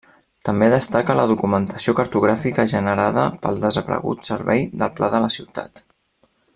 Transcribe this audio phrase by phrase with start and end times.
[0.47, 5.89] També destaca la documentació cartogràfica generada pel desaparegut Servei del Pla de la Ciutat.